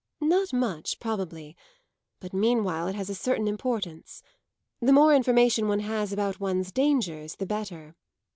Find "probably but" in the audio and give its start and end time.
0.99-2.33